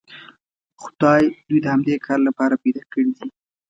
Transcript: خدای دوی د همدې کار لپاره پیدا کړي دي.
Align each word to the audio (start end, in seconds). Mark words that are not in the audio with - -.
خدای 0.81 1.23
دوی 1.47 1.59
د 1.61 1.65
همدې 1.73 1.95
کار 2.05 2.19
لپاره 2.27 2.61
پیدا 2.63 2.83
کړي 2.91 3.03
دي. 3.15 3.25